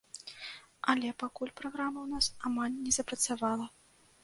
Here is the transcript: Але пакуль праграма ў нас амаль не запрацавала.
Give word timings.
Але 0.93 1.11
пакуль 1.23 1.51
праграма 1.61 1.99
ў 2.05 2.09
нас 2.15 2.25
амаль 2.51 2.81
не 2.83 2.91
запрацавала. 3.01 3.71